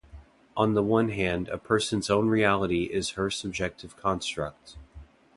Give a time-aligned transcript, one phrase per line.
[0.57, 4.75] On the one hand a person's own reality is her subjective construct.